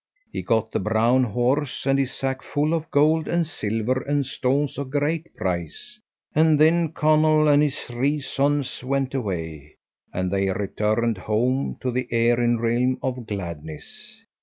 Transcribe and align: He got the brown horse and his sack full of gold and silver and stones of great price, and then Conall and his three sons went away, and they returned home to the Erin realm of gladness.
He 0.33 0.41
got 0.41 0.71
the 0.71 0.79
brown 0.79 1.25
horse 1.25 1.85
and 1.85 1.99
his 1.99 2.11
sack 2.11 2.41
full 2.41 2.73
of 2.73 2.89
gold 2.89 3.27
and 3.27 3.45
silver 3.45 4.01
and 4.01 4.25
stones 4.25 4.79
of 4.79 4.89
great 4.89 5.35
price, 5.35 5.99
and 6.33 6.59
then 6.59 6.91
Conall 6.91 7.47
and 7.47 7.61
his 7.61 7.77
three 7.81 8.19
sons 8.19 8.83
went 8.83 9.13
away, 9.13 9.75
and 10.11 10.31
they 10.31 10.49
returned 10.49 11.19
home 11.19 11.77
to 11.81 11.91
the 11.91 12.07
Erin 12.11 12.59
realm 12.59 12.97
of 13.03 13.27
gladness. 13.27 14.23